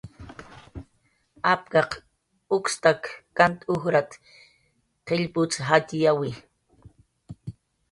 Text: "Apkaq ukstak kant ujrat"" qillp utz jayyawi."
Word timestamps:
"Apkaq 1.53 1.89
ukstak 2.57 3.01
kant 3.37 3.59
ujrat"" 3.75 4.11
qillp 5.07 5.33
utz 5.43 5.55
jayyawi." 5.67 6.31